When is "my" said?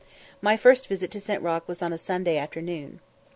0.41-0.57